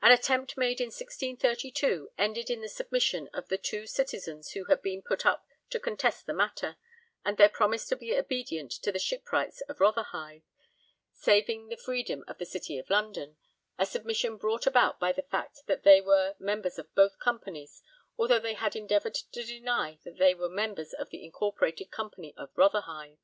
[0.00, 4.80] An attempt made in 1632 ended in the submission of the two citizens who had
[4.80, 6.78] been put up to contest the matter,
[7.22, 10.40] and their 'promise to be obedient to the Shipwrights of Rotherhithe,
[11.12, 13.36] saving the freedom of the City of London';
[13.76, 17.82] a submission brought about by the fact that they were members of both companies,
[18.16, 22.48] although they had endeavoured to deny that they were members of the Incorporated Company of
[22.56, 23.18] Rotherhithe.